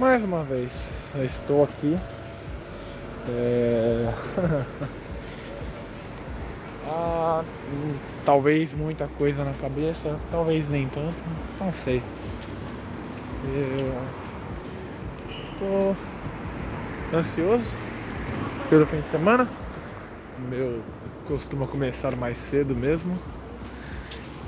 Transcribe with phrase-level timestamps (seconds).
[0.00, 0.72] Mais uma vez,
[1.14, 1.94] eu estou aqui.
[3.28, 4.10] É...
[6.88, 7.94] ah, hum,
[8.24, 11.22] talvez muita coisa na cabeça, talvez nem tanto,
[11.60, 12.02] não sei.
[15.58, 15.94] Tô
[17.14, 17.76] ansioso
[18.70, 19.46] pelo fim de semana.
[20.48, 20.80] Meu
[21.26, 23.20] costuma começar mais cedo mesmo.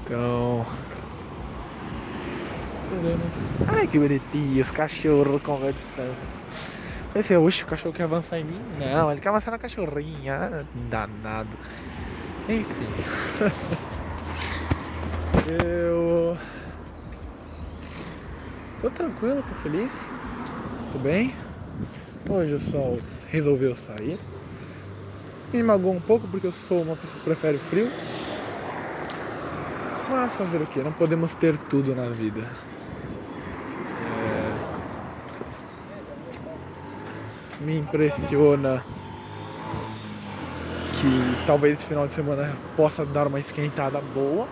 [0.03, 0.65] Então.
[3.69, 6.17] Ai que bonitinho, os cachorros conversando.
[7.13, 8.61] Pensei, oxe, o cachorro quer avançar em mim?
[8.79, 10.67] Não, ele quer avançar na cachorrinha.
[10.91, 11.49] Danado.
[12.49, 12.87] Enfim.
[15.49, 16.37] Eu.
[18.81, 19.93] Tô tranquilo, tô feliz.
[20.93, 21.35] Tô bem.
[22.29, 24.19] Hoje o sol resolveu sair.
[25.53, 27.91] Me magoou um pouco porque eu sou uma pessoa que prefere frio.
[30.09, 30.81] Mas fazer o que?
[30.81, 32.47] Não podemos ter tudo na vida.
[37.65, 38.83] Me impressiona
[41.01, 44.47] que talvez esse final de semana possa dar uma esquentada boa.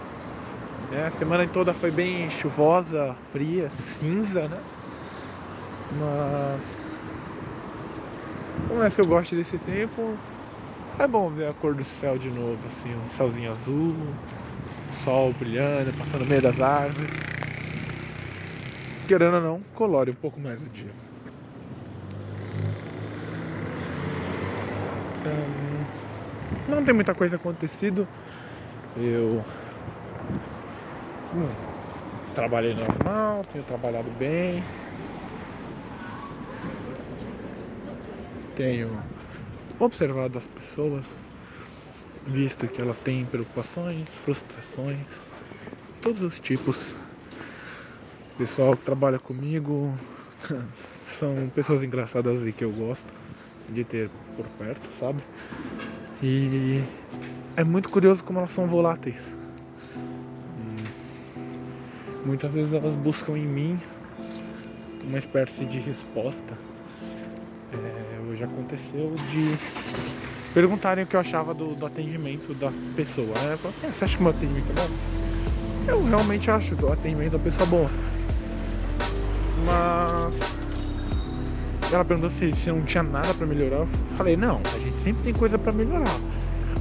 [0.90, 1.06] Né?
[1.06, 4.58] A semana toda foi bem chuvosa, fria, cinza, né?
[5.98, 6.80] Mas
[8.70, 10.16] por mais que eu goste desse tempo,
[10.96, 13.96] é bom ver a cor do céu de novo, assim, um céuzinho azul,
[15.02, 17.10] sol brilhando, passando no meio das árvores.
[19.08, 21.09] Querendo ou não, colore um pouco mais o dia.
[25.20, 25.46] Então,
[26.66, 28.08] não tem muita coisa acontecido.
[28.96, 29.44] Eu
[31.34, 31.50] hum,
[32.34, 34.64] trabalhei normal, tenho trabalhado bem.
[38.56, 38.88] Tenho
[39.78, 41.06] observado as pessoas,
[42.26, 45.06] visto que elas têm preocupações, frustrações,
[46.00, 46.78] todos os tipos.
[48.34, 49.94] O pessoal que trabalha comigo
[51.18, 53.19] são pessoas engraçadas e que eu gosto
[53.72, 55.22] de ter por perto, sabe?
[56.22, 56.82] E
[57.56, 59.20] é muito curioso como elas são voláteis.
[62.24, 63.80] Muitas vezes elas buscam em mim
[65.06, 66.70] uma espécie de resposta
[67.72, 69.56] é, hoje aconteceu de
[70.52, 73.34] perguntarem o que eu achava do, do atendimento da pessoa.
[73.36, 74.88] Ah, você acha que o meu atendimento é bom?
[75.88, 77.90] Eu realmente acho que o atendimento da pessoa é bom.
[79.64, 80.59] Mas
[81.92, 83.76] ela perguntou se, se não tinha nada para melhorar.
[83.78, 86.16] Eu falei, não, a gente sempre tem coisa para melhorar.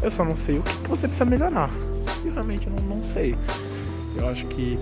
[0.02, 1.70] Eu só não sei o que, você precisa melhorar.
[2.24, 3.36] E realmente eu não, não sei.
[4.18, 4.80] Eu acho que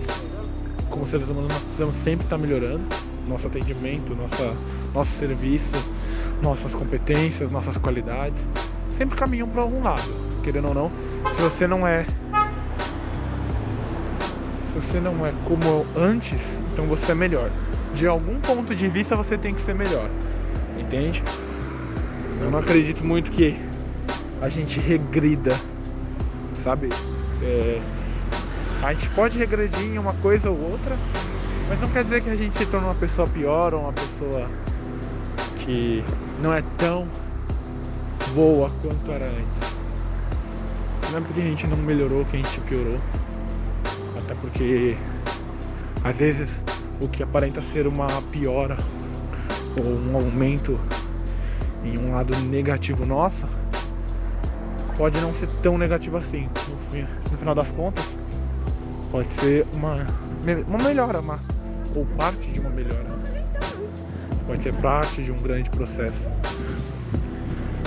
[0.88, 2.84] como seres humanos nós precisamos sempre estar melhorando
[3.26, 4.54] nosso atendimento, nossa,
[4.94, 5.70] nosso serviço
[6.42, 8.38] nossas competências, nossas qualidades,
[8.96, 10.08] sempre caminham para algum lado,
[10.42, 10.90] querendo ou não.
[11.34, 12.04] Se você não é
[14.72, 16.38] se você não é como antes,
[16.72, 17.50] então você é melhor.
[17.98, 20.08] De algum ponto de vista você tem que ser melhor.
[20.78, 21.20] Entende?
[22.40, 23.58] Eu não acredito muito que
[24.40, 25.58] a gente regrida,
[26.62, 26.90] sabe?
[27.42, 27.80] É,
[28.84, 30.96] a gente pode regredir em uma coisa ou outra,
[31.68, 34.48] mas não quer dizer que a gente se torne uma pessoa pior ou uma pessoa
[35.64, 36.04] que
[36.40, 37.08] não é tão
[38.32, 39.76] boa quanto era antes.
[41.10, 43.00] Não é porque a gente não melhorou que a gente piorou.
[44.16, 44.96] Até porque
[46.04, 46.48] às vezes
[47.00, 48.76] o que aparenta ser uma piora
[49.76, 50.78] ou um aumento
[51.84, 53.46] em um lado negativo nosso
[54.96, 56.48] pode não ser tão negativo assim.
[56.92, 58.04] No, no final das contas,
[59.12, 60.04] pode ser uma,
[60.66, 61.38] uma melhora, uma,
[61.94, 63.18] ou parte de uma melhora
[64.48, 66.26] pode ser parte de um grande processo.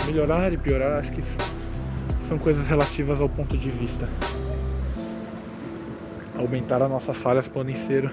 [0.06, 1.24] Melhorar e piorar, acho que
[2.28, 4.08] são coisas relativas ao ponto de vista.
[6.38, 8.12] Aumentar as nossas falhas podem ser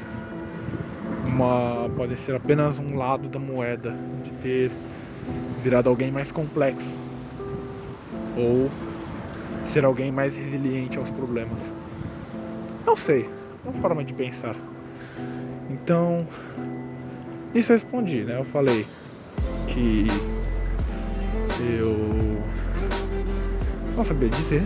[1.29, 3.95] uma pode ser apenas um lado da moeda
[4.25, 4.71] de ter
[5.63, 6.91] virado alguém mais complexo
[8.37, 8.71] ou
[9.69, 11.73] ser alguém mais resiliente aos problemas.
[12.87, 13.29] Não sei,
[13.65, 14.57] é uma forma de pensar.
[15.71, 16.27] Então,
[17.55, 18.39] isso eu respondi, né?
[18.39, 18.87] Eu falei
[19.69, 20.07] que
[21.61, 22.39] eu
[23.97, 24.63] não sabia dizer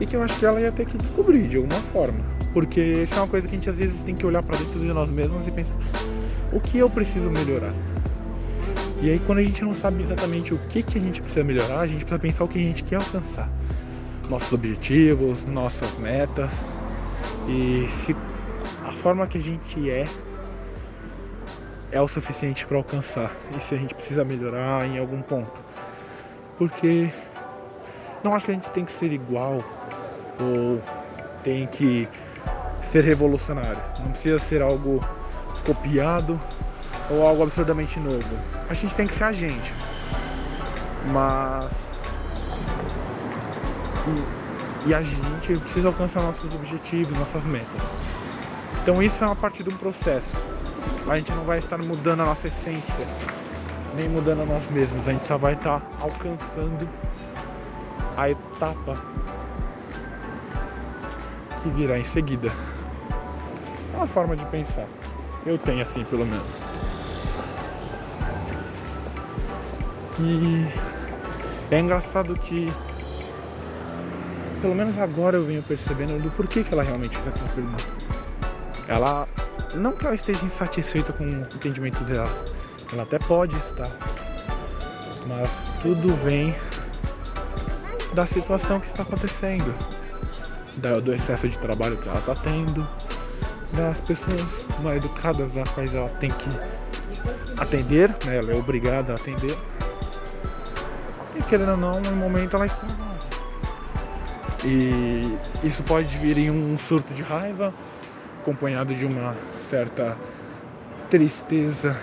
[0.00, 2.33] e que eu acho que ela ia ter que descobrir de alguma forma.
[2.54, 4.78] Porque isso é uma coisa que a gente às vezes tem que olhar para dentro
[4.78, 5.74] de nós mesmos e pensar
[6.52, 7.72] o que eu preciso melhorar.
[9.02, 11.80] E aí quando a gente não sabe exatamente o que, que a gente precisa melhorar,
[11.80, 13.50] a gente precisa pensar o que a gente quer alcançar.
[14.30, 16.50] Nossos objetivos, nossas metas.
[17.48, 18.16] E se
[18.86, 20.06] a forma que a gente é
[21.90, 25.52] é o suficiente para alcançar e se a gente precisa melhorar em algum ponto.
[26.56, 27.12] Porque
[28.22, 29.58] não acho que a gente tem que ser igual
[30.40, 30.80] ou
[31.42, 32.08] tem que
[32.94, 33.82] ser revolucionário.
[33.98, 35.00] Não precisa ser algo
[35.66, 36.40] copiado
[37.10, 38.38] ou algo absurdamente novo.
[38.70, 39.74] A gente tem que ser a gente.
[41.12, 41.72] Mas.
[44.86, 47.82] E, e a gente precisa alcançar nossos objetivos, nossas metas.
[48.82, 50.30] Então isso é uma parte de um processo.
[51.08, 53.06] A gente não vai estar mudando a nossa essência,
[53.96, 55.08] nem mudando a nós mesmos.
[55.08, 56.88] A gente só vai estar alcançando
[58.16, 59.02] a etapa
[61.60, 62.52] que virá em seguida.
[63.94, 64.88] É uma forma de pensar.
[65.46, 66.44] Eu tenho assim, pelo menos.
[70.18, 70.64] E
[71.70, 72.72] é engraçado que,
[74.60, 77.84] pelo menos agora eu venho percebendo do porquê que ela realmente fez aquela pergunta.
[78.88, 79.26] Ela,
[79.74, 82.28] não que ela esteja insatisfeita com o entendimento dela,
[82.92, 83.90] ela até pode estar,
[85.26, 85.48] mas
[85.82, 86.54] tudo vem
[88.12, 89.72] da situação que está acontecendo,
[91.02, 92.86] do excesso de trabalho que ela está tendo,
[93.74, 94.42] das pessoas
[94.82, 96.48] mal educadas das quais ela tem que
[97.56, 98.38] atender, né?
[98.38, 99.56] ela é obrigada a atender.
[101.36, 102.86] E querendo ou não, no momento ela está
[104.64, 105.36] E
[105.66, 107.72] isso pode vir em um surto de raiva,
[108.40, 110.16] acompanhado de uma certa
[111.10, 111.96] tristeza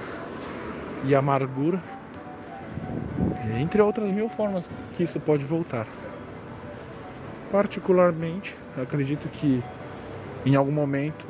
[1.05, 1.81] e amargura,
[3.59, 5.87] entre outras mil formas que isso pode voltar.
[7.51, 9.63] Particularmente, acredito que
[10.45, 11.25] em algum momento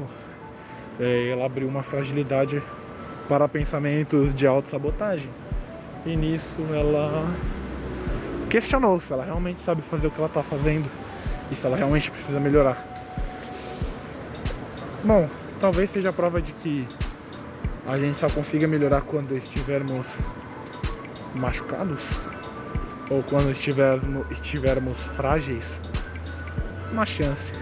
[1.02, 2.62] é, ela abriu uma fragilidade
[3.28, 5.30] para pensamentos de autossabotagem.
[6.06, 7.26] E nisso ela
[8.50, 10.88] questionou se ela realmente sabe fazer o que ela está fazendo
[11.52, 12.86] e se ela realmente precisa melhorar.
[15.04, 15.28] Bom,
[15.60, 16.88] talvez seja a prova de que
[17.88, 20.06] a gente só consiga melhorar quando estivermos
[21.36, 22.02] machucados
[23.10, 25.66] ou quando estivermos, estivermos frágeis.
[26.92, 27.61] Uma chance.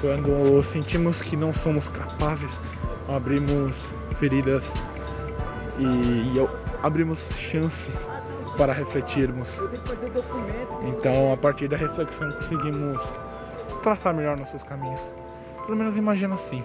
[0.00, 2.66] Quando sentimos que não somos capazes,
[3.08, 3.88] abrimos
[4.18, 4.62] feridas
[5.78, 6.38] e
[6.82, 7.90] abrimos chance
[8.56, 9.48] para refletirmos.
[10.82, 13.00] Então, a partir da reflexão, conseguimos
[13.82, 15.00] traçar melhor nossos caminhos.
[15.64, 16.62] Pelo menos imagina assim.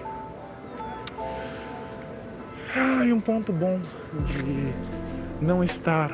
[2.76, 3.80] Ah, e um ponto bom
[4.26, 4.74] de
[5.44, 6.12] não estar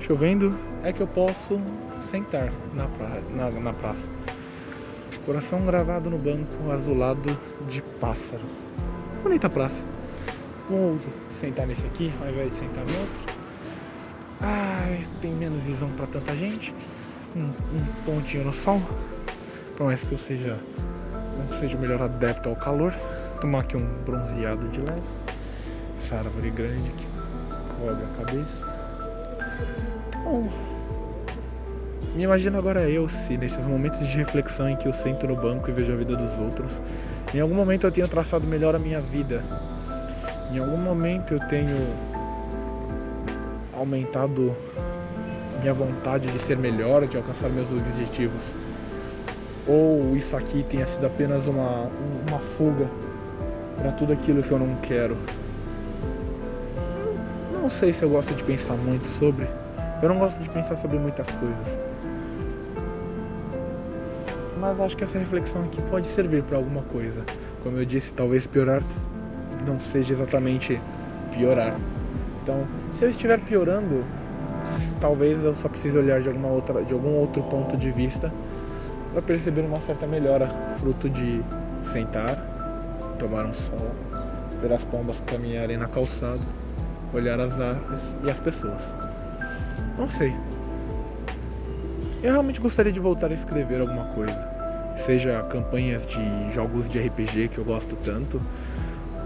[0.00, 1.60] chovendo é que eu posso
[2.10, 3.08] sentar na, pra...
[3.30, 4.10] na, na praça.
[5.30, 7.38] Coração gravado no banco azulado
[7.68, 8.50] de pássaros.
[9.22, 9.80] Bonita praça.
[10.68, 10.98] Vou
[11.40, 13.36] sentar nesse aqui ao invés de sentar no outro.
[14.40, 16.74] Ai, tem menos visão para tanta gente.
[17.36, 18.82] Um, um, pontinho no sol.
[19.76, 20.58] Promessa que eu seja
[21.38, 22.92] não seja o melhor adepto ao calor.
[23.40, 25.02] Tomar aqui um bronzeado de leve.
[26.02, 27.06] Essa árvore grande que
[27.78, 28.66] cobre a cabeça.
[30.24, 30.48] Bom,
[32.14, 35.70] me imagino agora eu se nesses momentos de reflexão em que eu sento no banco
[35.70, 36.72] e vejo a vida dos outros,
[37.32, 39.42] em algum momento eu tenho traçado melhor a minha vida.
[40.52, 41.76] Em algum momento eu tenho
[43.72, 44.54] aumentado
[45.60, 48.42] minha vontade de ser melhor, de alcançar meus objetivos.
[49.68, 51.88] Ou isso aqui tenha sido apenas uma,
[52.28, 52.88] uma fuga
[53.80, 55.16] para tudo aquilo que eu não quero.
[57.52, 59.46] Não sei se eu gosto de pensar muito sobre.
[60.02, 61.89] Eu não gosto de pensar sobre muitas coisas.
[64.60, 67.24] Mas acho que essa reflexão aqui pode servir para alguma coisa.
[67.62, 68.82] Como eu disse, talvez piorar
[69.66, 70.78] não seja exatamente
[71.32, 71.74] piorar.
[72.42, 74.04] Então, se eu estiver piorando,
[75.00, 78.30] talvez eu só precise olhar de alguma outra, de algum outro ponto de vista
[79.12, 80.48] para perceber uma certa melhora,
[80.78, 81.42] fruto de
[81.90, 82.36] sentar,
[83.18, 83.90] tomar um sol,
[84.60, 86.40] ver as pombas caminharem na calçada,
[87.14, 88.82] olhar as árvores e as pessoas.
[89.98, 90.34] Não sei.
[92.22, 94.36] Eu realmente gostaria de voltar a escrever alguma coisa.
[95.06, 98.40] Seja campanhas de jogos de RPG que eu gosto tanto,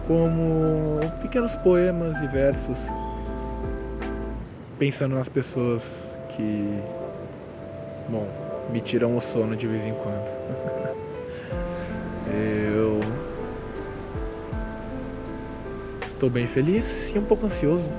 [0.07, 2.79] como pequenos poemas e versos
[4.79, 5.83] pensando nas pessoas
[6.37, 6.79] que,
[8.09, 8.29] bom,
[8.73, 10.95] me tiram o sono de vez em quando.
[12.27, 13.01] Eu
[16.07, 17.91] estou bem feliz e um pouco ansioso.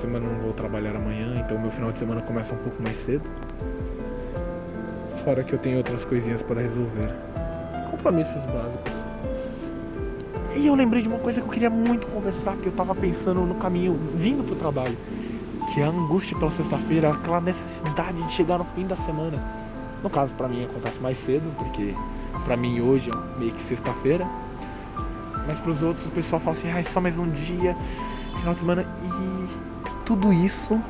[0.00, 3.28] Semana não vou trabalhar amanhã, então meu final de semana começa um pouco mais cedo.
[5.24, 7.14] Fora que eu tenho outras coisinhas para resolver.
[7.90, 8.92] Compromissos básicos.
[10.56, 13.40] E eu lembrei de uma coisa que eu queria muito conversar, que eu tava pensando
[13.40, 14.96] no caminho vindo pro trabalho
[15.72, 19.38] que é a angústia pela sexta-feira, aquela necessidade de chegar no fim da semana.
[20.02, 21.94] No caso, para mim acontece mais cedo, porque
[22.44, 24.26] para mim hoje é meio que sexta-feira.
[25.46, 27.76] Mas para os outros o pessoal fala assim, ah, é só mais um dia,
[28.38, 29.77] final de semana e
[30.08, 30.80] tudo isso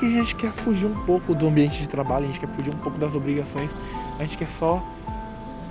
[0.00, 2.74] porque a gente quer fugir um pouco do ambiente de trabalho, a gente quer fugir
[2.74, 3.70] um pouco das obrigações,
[4.18, 4.86] a gente quer só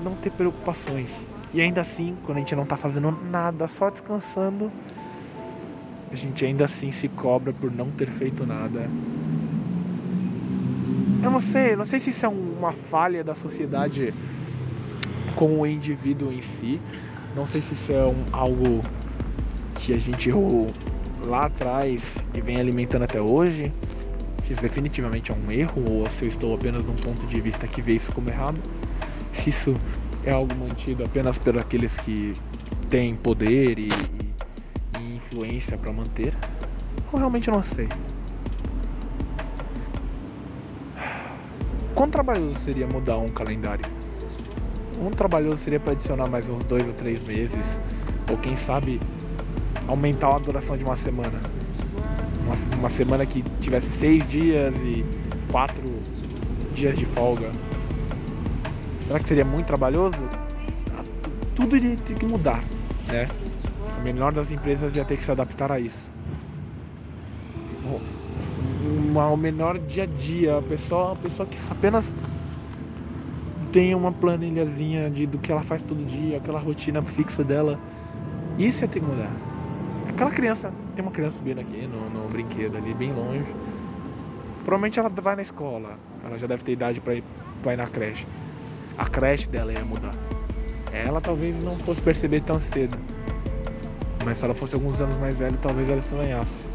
[0.03, 1.09] não ter preocupações.
[1.53, 4.71] E ainda assim, quando a gente não tá fazendo nada, só descansando,
[6.11, 8.89] a gente ainda assim se cobra por não ter feito nada.
[11.23, 14.13] Eu não sei, não sei se isso é uma falha da sociedade
[15.35, 16.81] com o indivíduo em si.
[17.35, 18.81] Não sei se isso é um, algo
[19.75, 20.29] que a gente
[21.25, 22.01] lá atrás
[22.33, 23.71] e vem alimentando até hoje.
[24.45, 27.67] Se isso definitivamente é um erro ou se eu estou apenas num ponto de vista
[27.67, 28.57] que vê isso como errado.
[29.35, 29.75] Se isso
[30.25, 32.33] é algo mantido apenas por aqueles que
[32.89, 36.33] têm poder e, e, e influência para manter.
[37.11, 37.87] Eu realmente não sei.
[41.93, 43.85] Quão trabalhoso seria mudar um calendário?
[45.01, 47.65] Um trabalhoso seria para adicionar mais uns dois ou três meses,
[48.29, 48.99] ou quem sabe
[49.89, 51.39] aumentar a duração de uma semana.
[52.45, 55.03] Uma, uma semana que tivesse seis dias e
[55.51, 55.83] quatro
[56.75, 57.51] dias de folga.
[59.07, 60.17] Será que seria muito trabalhoso?
[60.95, 61.03] Ah,
[61.55, 62.63] tudo iria ter que mudar,
[63.07, 63.27] né?
[63.97, 66.09] A menor das empresas ia ter que se adaptar a isso.
[69.15, 72.05] O menor dia a dia, a pessoa, a pessoa que apenas
[73.71, 77.79] tem uma planilhazinha de, do que ela faz todo dia, aquela rotina fixa dela.
[78.57, 79.48] Isso ia ter que mudar.
[80.19, 83.55] Aquela criança, tem uma criança subindo aqui no, no brinquedo ali, bem longe.
[84.65, 85.97] Provavelmente ela vai na escola.
[86.25, 87.23] Ela já deve ter idade para ir,
[87.63, 88.27] pra ir na creche.
[88.97, 90.11] A creche dela ia mudar.
[90.91, 92.97] Ela talvez não fosse perceber tão cedo.
[94.25, 96.67] Mas se ela fosse alguns anos mais velha, talvez ela estranhasse.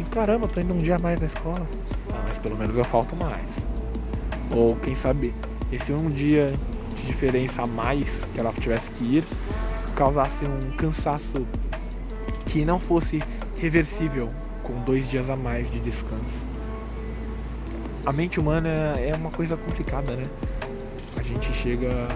[0.00, 1.64] E caramba, tô indo um dia mais na escola.
[2.12, 3.46] Ah, mas pelo menos eu falto mais.
[4.50, 5.32] Ou quem sabe
[5.70, 6.52] esse um dia
[6.96, 9.24] de diferença a mais que ela tivesse que ir
[9.94, 11.46] causasse um cansaço
[12.50, 13.22] que não fosse
[13.58, 14.28] reversível
[14.62, 16.50] com dois dias a mais de descanso.
[18.04, 20.24] A mente humana é uma coisa complicada, né?
[21.16, 22.08] A gente chega.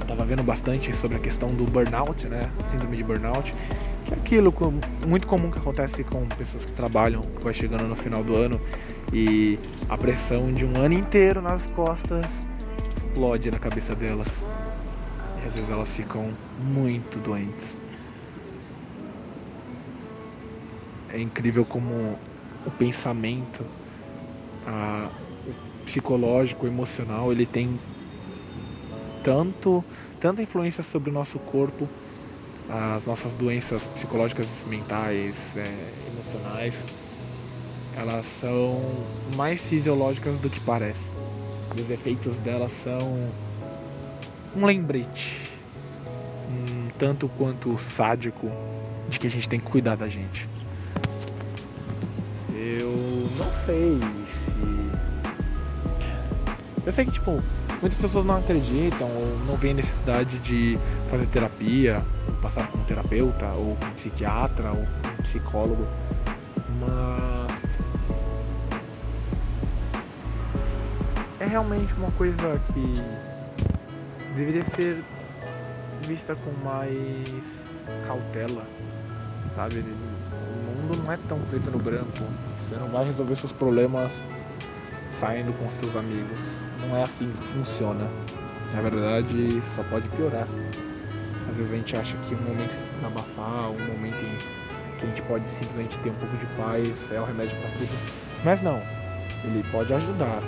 [0.00, 2.50] Eu tava vendo bastante sobre a questão do burnout, né?
[2.70, 3.54] Síndrome de burnout.
[4.06, 4.54] Que é aquilo
[5.06, 8.60] muito comum que acontece com pessoas que trabalham, que vai chegando no final do ano
[9.12, 9.58] e
[9.88, 12.26] a pressão de um ano inteiro nas costas
[13.06, 14.28] explode na cabeça delas.
[15.42, 17.79] E às vezes elas ficam muito doentes.
[21.12, 22.16] É incrível como
[22.66, 23.64] o pensamento,
[24.66, 25.08] a,
[25.46, 27.78] o psicológico, o emocional, ele tem
[29.22, 29.84] tanto,
[30.20, 31.88] tanta influência sobre o nosso corpo,
[32.68, 35.64] as nossas doenças psicológicas, mentais, é,
[36.08, 36.74] emocionais,
[37.96, 38.80] elas são
[39.36, 41.00] mais fisiológicas do que parece.
[41.74, 43.30] os efeitos delas são
[44.56, 45.40] um lembrete,
[46.48, 48.50] um tanto quanto sádico,
[49.08, 50.48] de que a gente tem que cuidar da gente.
[53.40, 53.98] Não sei
[54.44, 54.90] se.
[56.84, 57.42] Eu sei que, tipo,
[57.80, 60.78] muitas pessoas não acreditam ou não veem necessidade de
[61.10, 62.02] fazer terapia,
[62.42, 65.86] passar com um terapeuta, ou um psiquiatra, ou um psicólogo.
[66.78, 67.62] Mas.
[71.40, 72.94] É realmente uma coisa que
[74.34, 75.02] deveria ser
[76.06, 77.64] vista com mais
[78.06, 78.66] cautela,
[79.56, 79.78] sabe?
[79.78, 82.49] O mundo não é tão preto no branco.
[82.70, 84.12] Você não vai resolver seus problemas
[85.10, 86.38] saindo com seus amigos.
[86.86, 88.08] Não é assim que funciona.
[88.72, 90.46] Na verdade, só pode piorar.
[91.48, 95.08] Às vezes a gente acha que um momento de desabafar, um momento em que a
[95.08, 97.90] gente pode simplesmente ter um pouco de paz é o remédio para tudo.
[98.44, 98.80] Mas não,
[99.42, 100.40] ele pode ajudar.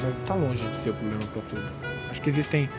[0.00, 1.72] Mas tá longe de ser o problema para tudo.
[2.08, 2.70] Acho que existem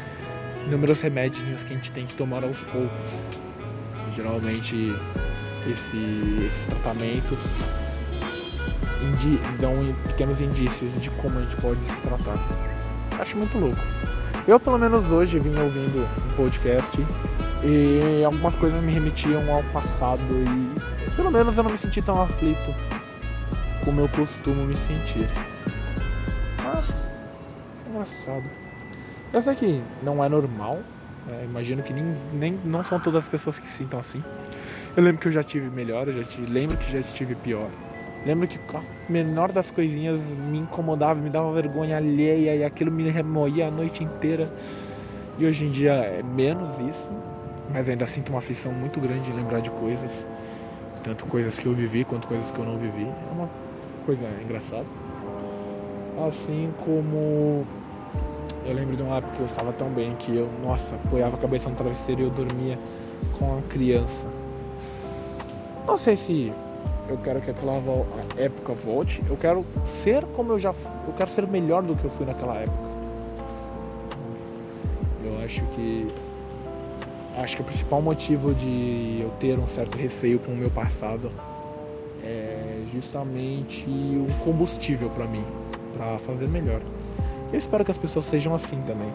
[0.65, 2.89] inúmeros remédios que a gente tem que tomar aos poucos.
[4.15, 4.93] Geralmente
[5.67, 5.98] esse,
[6.48, 7.85] esses tratamentos
[9.05, 9.74] indi dão
[10.07, 12.38] pequenos indícios de como a gente pode se tratar.
[13.19, 13.79] Acho muito louco.
[14.47, 17.05] Eu, pelo menos hoje, vim ouvindo um podcast
[17.63, 22.21] e algumas coisas me remetiam ao passado e pelo menos eu não me senti tão
[22.21, 22.75] aflito
[23.83, 25.27] como eu costumo me sentir.
[26.63, 28.43] Mas, é engraçado.
[29.33, 30.79] Eu sei que não é normal,
[31.25, 31.45] né?
[31.45, 34.24] imagino que nem, nem, não são todas as pessoas que se sintam assim.
[34.95, 37.69] Eu lembro que eu já tive melhor, eu já tive, lembro que já tive pior.
[38.25, 40.20] Lembro que a menor das coisinhas
[40.51, 44.50] me incomodava, me dava vergonha alheia e aquilo me remoía a noite inteira.
[45.38, 47.08] E hoje em dia é menos isso,
[47.72, 50.12] mas ainda sinto uma aflição muito grande em lembrar de coisas,
[51.03, 53.05] tanto coisas que eu vivi quanto coisas que eu não vivi.
[53.05, 53.50] É uma
[54.05, 54.88] coisa engraçada.
[56.27, 57.67] Assim como
[58.65, 61.39] eu lembro de uma época que eu estava tão bem que eu, nossa, apoiava a
[61.39, 62.79] cabeça no travesseiro e eu dormia
[63.38, 64.27] com a criança.
[65.86, 66.51] Não sei se
[67.07, 67.81] eu quero que aquela
[68.38, 69.21] época volte.
[69.29, 69.65] Eu quero
[70.03, 70.69] ser como eu já
[71.07, 72.85] eu quero ser melhor do que eu fui naquela época.
[75.24, 76.12] Eu acho que
[77.38, 81.31] acho que o principal motivo de eu ter um certo receio com o meu passado
[82.24, 85.43] é justamente um combustível para mim,
[85.95, 86.81] para fazer melhor.
[87.53, 89.12] Eu espero que as pessoas sejam assim também.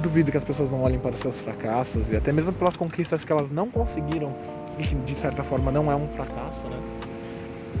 [0.00, 3.32] Duvido que as pessoas não olhem para seus fracassos e até mesmo pelas conquistas que
[3.32, 4.34] elas não conseguiram
[4.78, 6.78] e que de certa forma não é um fracasso, né?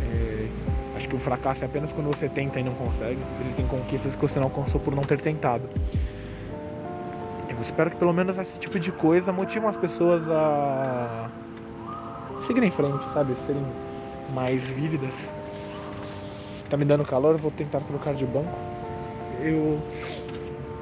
[0.00, 0.48] É,
[0.96, 3.18] acho que o fracasso é apenas quando você tenta e não consegue.
[3.40, 5.68] Existem conquistas que você não alcançou por não ter tentado.
[7.48, 11.30] Eu espero que pelo menos esse tipo de coisa motive as pessoas a
[12.46, 13.34] seguirem em frente, sabe?
[13.46, 13.64] Serem
[14.34, 15.14] mais vívidas.
[16.68, 18.56] Tá me dando calor, vou tentar trocar de banco.
[19.40, 19.80] Eu.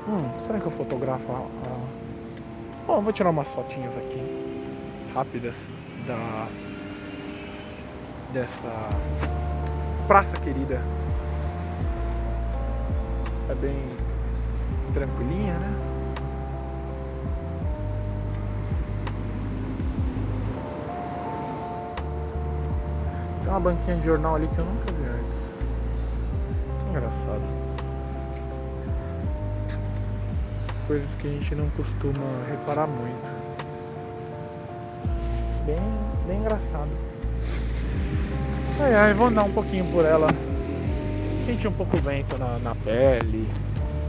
[0.09, 1.47] Hum, será que eu fotografo a...
[2.87, 4.21] Bom, vou tirar umas fotinhas aqui.
[5.15, 5.69] Rápidas
[6.11, 6.49] da.
[8.33, 8.69] Dessa.
[10.07, 10.81] Praça querida.
[13.49, 13.77] É bem
[14.93, 15.77] tranquilinha, né?
[23.41, 25.65] Tem uma banquinha de jornal ali que eu nunca vi antes.
[26.83, 27.43] Que engraçado.
[30.87, 33.40] Coisas que a gente não costuma reparar muito.
[35.67, 35.77] Bem,
[36.27, 36.89] bem engraçado.
[38.81, 40.29] Ai ai, vou andar um pouquinho por ela.
[41.45, 43.47] Sentir um pouco o vento na, na pele.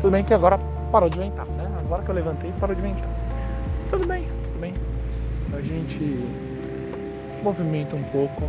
[0.02, 0.58] Tudo bem que agora
[0.92, 1.70] parou de ventar, né?
[1.86, 3.10] Agora que eu levantei, parou de ventar.
[3.90, 4.72] Tudo bem, tudo bem.
[5.54, 6.26] A gente
[7.44, 8.48] movimenta um pouco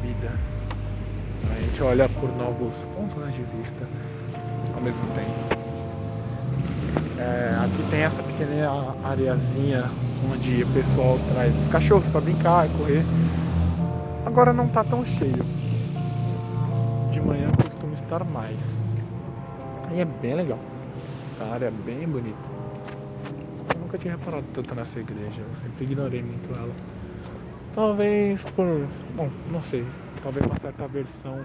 [0.00, 0.32] vida.
[1.50, 3.88] A gente olha por novos pontos de vista
[4.74, 5.58] ao mesmo tempo.
[7.18, 9.90] É, aqui tem essa pequena areazinha
[10.32, 13.04] onde o pessoal traz os cachorros para brincar e correr.
[14.24, 15.44] Agora não está tão cheio.
[17.10, 18.78] De manhã costuma estar mais.
[19.92, 20.58] E é bem legal.
[21.40, 22.36] A área é bem bonita.
[23.74, 25.40] Eu nunca tinha reparado tanto nessa igreja.
[25.40, 26.74] Eu sempre ignorei muito ela.
[27.74, 28.86] Talvez por.
[29.14, 29.86] Bom, não sei.
[30.22, 31.40] Talvez uma certa aversão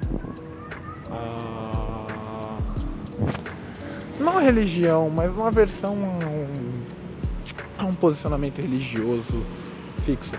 [1.12, 2.58] a.
[4.19, 6.26] Não a religião, mas uma aversão a
[7.86, 9.43] um, posicionamento religioso
[10.06, 10.32] fixo.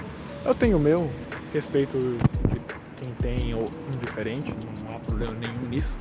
[0.44, 1.10] Eu tenho o meu,
[1.52, 2.60] respeito de
[3.00, 4.54] quem tem ou indiferente,
[4.84, 5.98] não há problema nenhum nisso.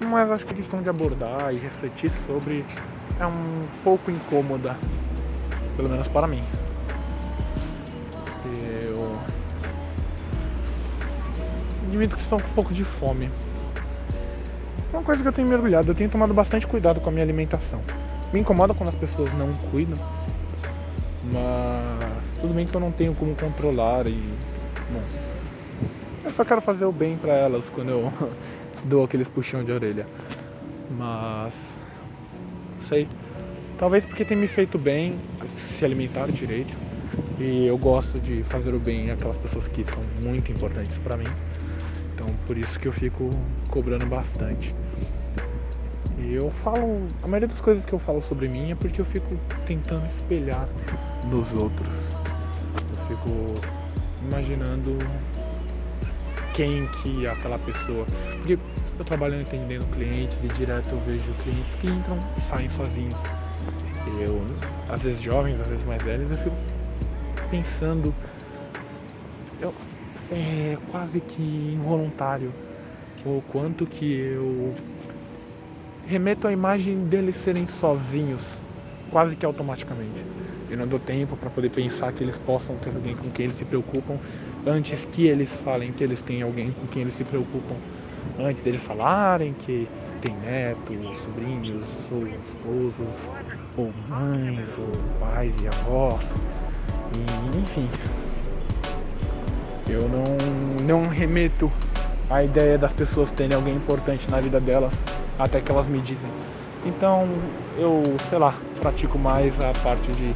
[0.00, 2.64] Mas acho que a questão de abordar e refletir sobre
[3.18, 4.76] é um pouco incômoda,
[5.76, 6.42] pelo menos para mim.
[11.94, 13.30] admito que estou com um pouco de fome.
[14.92, 17.80] Uma coisa que eu tenho mergulhado, eu tenho tomado bastante cuidado com a minha alimentação.
[18.32, 19.98] Me incomoda quando as pessoas não cuidam,
[21.32, 24.12] mas tudo bem que eu não tenho como controlar e.
[24.90, 25.02] Bom,
[26.24, 28.12] eu só quero fazer o bem para elas quando eu
[28.84, 30.06] dou aqueles puxão de orelha.
[30.90, 31.54] Mas.
[32.88, 33.08] Sei.
[33.78, 35.18] Talvez porque tem me feito bem
[35.58, 36.72] se alimentar direito.
[37.38, 41.28] E eu gosto de fazer o bem àquelas pessoas que são muito importantes para mim.
[42.14, 43.30] Então por isso que eu fico
[43.68, 44.74] cobrando bastante.
[46.18, 47.06] E eu falo.
[47.22, 50.68] A maioria das coisas que eu falo sobre mim é porque eu fico tentando espelhar
[51.30, 51.92] nos outros.
[52.98, 53.54] Eu fico
[54.22, 54.96] imaginando
[56.54, 58.06] quem que é aquela pessoa.
[58.38, 58.58] Porque
[58.98, 63.18] eu trabalho entendendo clientes e direto eu vejo clientes que entram e saem sozinhos.
[64.20, 64.40] Eu,
[64.88, 66.56] às vezes jovens, às vezes mais velhos, eu fico
[67.50, 68.14] pensando.
[69.60, 69.74] Eu,
[70.30, 72.52] é quase que involuntário
[73.24, 74.74] o quanto que eu
[76.06, 78.42] remeto a imagem deles serem sozinhos,
[79.10, 80.24] quase que automaticamente.
[80.70, 83.56] Eu não dou tempo para poder pensar que eles possam ter alguém com quem eles
[83.56, 84.18] se preocupam
[84.66, 87.74] antes que eles falem que eles têm alguém com quem eles se preocupam.
[88.38, 89.86] Antes deles falarem que
[90.20, 93.30] tem netos, sobrinhos, ou esposos,
[93.76, 96.24] ou mães, ou pais e avós,
[97.14, 97.88] e, enfim,
[99.88, 101.70] eu não, não remeto
[102.30, 104.94] a ideia das pessoas terem alguém importante na vida delas
[105.38, 106.30] até que elas me dizem.
[106.84, 107.28] Então
[107.78, 110.34] eu, sei lá, pratico mais a parte de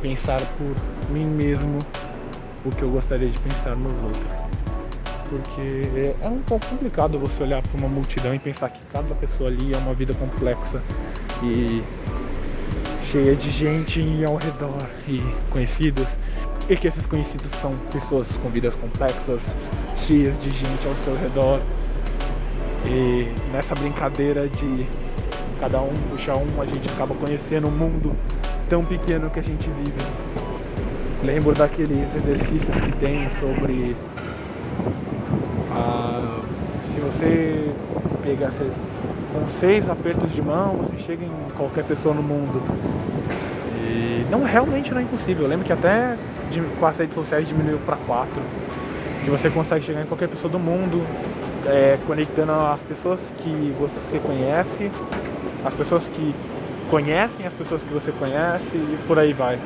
[0.00, 1.78] pensar por mim mesmo
[2.64, 4.42] o que eu gostaria de pensar nos outros.
[5.28, 9.48] Porque é um pouco complicado você olhar para uma multidão e pensar que cada pessoa
[9.48, 10.82] ali é uma vida complexa
[11.42, 11.82] e
[13.04, 16.06] cheia de gente ao redor e conhecidos
[16.68, 19.40] e que esses conhecidos são pessoas com vidas complexas,
[19.96, 21.60] cheias de gente ao seu redor.
[22.86, 24.86] E nessa brincadeira de
[25.60, 28.12] cada um puxar um, a gente acaba conhecendo um mundo
[28.68, 29.92] tão pequeno que a gente vive.
[31.22, 33.96] Lembro daqueles exercícios que tem sobre
[35.70, 36.40] ah,
[36.82, 37.72] se você
[38.22, 42.62] pegar com seis apertos de mão, você chega em qualquer pessoa no mundo.
[43.88, 45.44] E não realmente não é impossível.
[45.44, 46.16] Eu lembro que até
[46.78, 48.42] com as redes sociais diminuiu para quatro.
[49.24, 51.06] Que você consegue chegar em qualquer pessoa do mundo,
[51.66, 54.90] é, conectando as pessoas que você conhece,
[55.64, 56.34] as pessoas que
[56.92, 59.58] conhecem as pessoas que você conhece e por aí vai.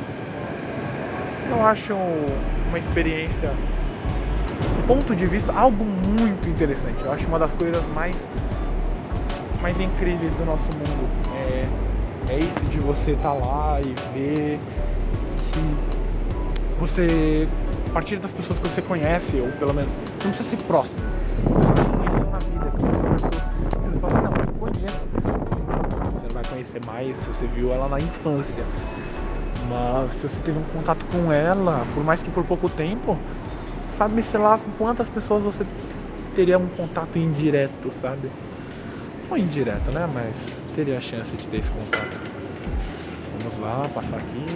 [1.50, 1.92] Eu acho
[2.68, 3.52] uma experiência,
[4.86, 7.02] ponto de vista, algo muito interessante.
[7.04, 8.16] Eu acho uma das coisas mais,
[9.60, 11.08] mais incríveis do nosso mundo.
[11.50, 14.60] É, é isso de você estar tá lá e ver
[15.52, 17.48] que você,
[17.90, 19.90] a partir das pessoas que você conhece, ou pelo menos,
[20.22, 21.02] não precisa ser próximo,
[26.96, 28.64] mais se você viu ela na infância.
[29.68, 33.18] Mas se você teve um contato com ela, por mais que por pouco tempo,
[33.98, 35.66] sabe, sei lá, com quantas pessoas você
[36.34, 38.30] teria um contato indireto, sabe?
[39.28, 40.08] Não indireto, né?
[40.14, 40.36] Mas
[40.74, 42.16] teria a chance de ter esse contato.
[43.40, 44.46] Vamos lá, passar aqui.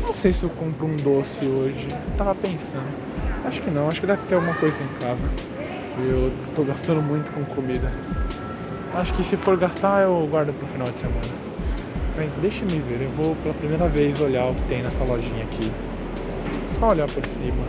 [0.00, 1.88] Não sei se eu compro um doce hoje.
[2.16, 2.96] Tava pensando.
[3.44, 5.55] Acho que não, acho que deve ter alguma coisa em casa.
[5.98, 7.90] Eu tô gastando muito com comida.
[8.94, 11.46] Acho que se for gastar eu guardo pro final de semana.
[12.16, 15.44] Mas deixa me ver, eu vou pela primeira vez olhar o que tem nessa lojinha
[15.44, 15.72] aqui.
[16.78, 17.64] Só olhar por cima.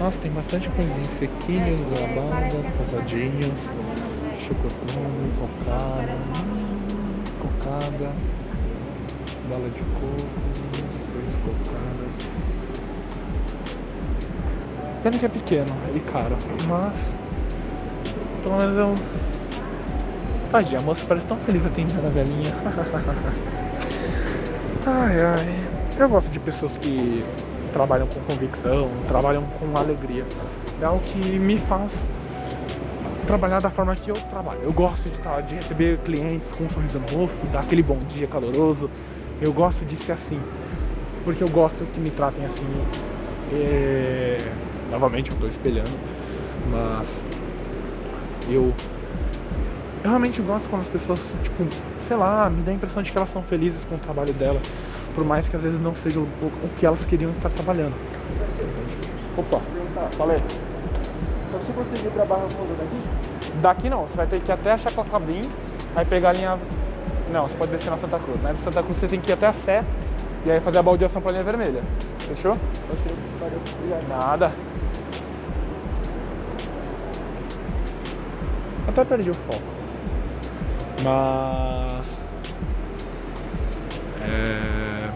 [0.00, 1.04] Nossa, tem bastante coisinha.
[1.18, 3.60] Sequinhos, goiabada, casadinhos,
[4.40, 6.16] chocotone, cocada,
[7.40, 8.12] cocada,
[9.48, 10.28] bala de coco,
[11.12, 12.47] seis cocadas.
[15.02, 16.94] Pena que é pequeno e caro, mas
[18.42, 18.94] pelo menos eu.
[20.50, 22.52] Tadinha, a moça parece tão feliz atendendo a velhinha.
[24.86, 25.68] ai ai.
[25.98, 27.24] Eu gosto de pessoas que
[27.72, 30.24] trabalham com convicção, trabalham com alegria.
[30.80, 31.92] É algo que me faz
[33.26, 34.60] trabalhar da forma que eu trabalho.
[34.62, 38.26] Eu gosto de, de receber clientes com um sorriso no rosto, dar aquele bom dia
[38.26, 38.88] caloroso.
[39.40, 40.40] Eu gosto de ser assim.
[41.24, 42.66] Porque eu gosto que me tratem assim.
[43.52, 44.38] É...
[44.90, 45.90] Novamente eu estou espelhando.
[46.70, 47.08] Mas
[48.48, 48.72] eu,
[50.02, 51.66] eu realmente gosto quando as pessoas, tipo,
[52.06, 54.60] sei lá, me dá a impressão de que elas são felizes com o trabalho dela,
[55.14, 57.94] por mais que às vezes não seja o, o que elas queriam estar trabalhando.
[59.36, 59.60] Opa,
[60.12, 60.42] falei.
[61.50, 63.52] Só se você vir pra Barra Fogo daqui?
[63.62, 65.42] Daqui não, você vai ter que ir até a Chaclacabim,
[65.94, 66.58] aí pegar a linha.
[67.32, 68.40] Não, você pode descer na Santa Cruz.
[68.40, 68.54] Né?
[68.54, 69.84] Santa Cruz você tem que ir até a Sé
[70.44, 71.82] e aí fazer a baldeação pra linha vermelha.
[72.28, 72.56] Fechou?
[73.40, 73.60] Valeu.
[74.08, 74.52] Nada.
[78.86, 79.62] Até perdi o foco.
[81.02, 82.22] Mas.
[84.22, 85.10] É.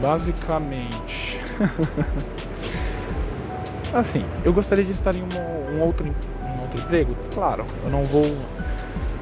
[0.00, 1.40] Basicamente.
[3.94, 7.16] assim, eu gostaria de estar em um, um, outro, um outro emprego?
[7.32, 8.26] Claro, eu não vou.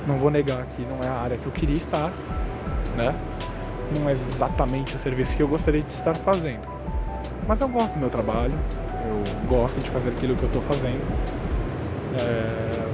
[0.07, 2.11] Não vou negar que não é a área que eu queria estar,
[2.97, 3.15] né?
[3.97, 6.67] Não é exatamente o serviço que eu gostaria de estar fazendo.
[7.47, 8.55] Mas eu gosto do meu trabalho,
[9.05, 11.03] eu gosto de fazer aquilo que eu estou fazendo.
[12.21, 12.89] É...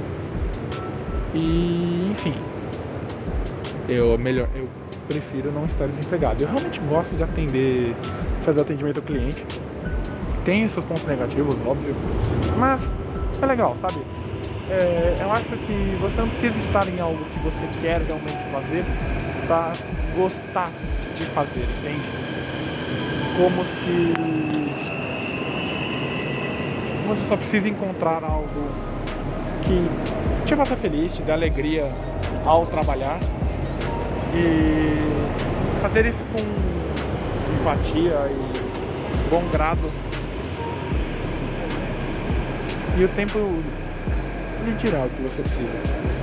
[1.33, 2.35] E enfim,
[3.89, 4.69] eu melhor, eu
[5.07, 6.43] prefiro não estar desempregado.
[6.43, 7.95] Eu realmente gosto de atender,
[8.43, 9.45] fazer atendimento ao cliente.
[10.45, 11.95] Tem seus pontos negativos, óbvio,
[12.57, 12.81] mas
[13.41, 14.01] é legal, sabe?
[14.69, 18.85] É, eu acho que você não precisa estar em algo que você quer realmente fazer
[19.47, 19.71] para
[20.15, 20.71] gostar
[21.15, 22.09] de fazer, entende?
[23.37, 24.13] Como se
[27.07, 28.69] você só precisa encontrar algo
[29.63, 31.91] que te faça feliz, te dê alegria
[32.45, 33.19] ao trabalhar
[34.33, 36.41] e fazer isso com
[37.61, 39.91] empatia e bom grado.
[42.97, 43.39] E o tempo
[44.65, 46.14] lhe dirá o que você precisa.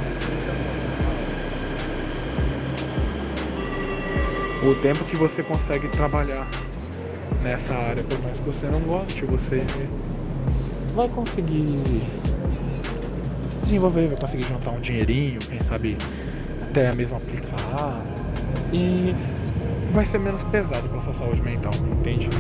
[4.65, 6.47] O tempo que você consegue trabalhar
[7.43, 9.67] nessa área, por mais que você não goste, você
[10.95, 11.67] vai conseguir
[13.65, 15.99] desenvolver, vai conseguir juntar um dinheirinho, quem sabe
[16.63, 18.01] até mesmo aplicar.
[18.73, 19.13] E
[19.93, 22.31] vai ser menos pesado para sua saúde mental, entende?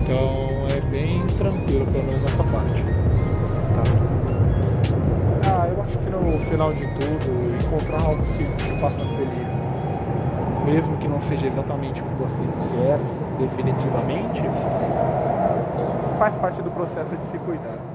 [0.00, 2.82] Então é bem tranquilo, pelo menos nessa parte.
[3.74, 3.82] Tá?
[5.44, 9.61] Ah, eu acho que no final de tudo, encontrar algo que te faça feliz, não
[11.28, 12.42] seja exatamente o que você
[12.76, 12.98] quer
[13.38, 14.42] definitivamente,
[16.18, 17.91] faz parte do processo de se cuidar.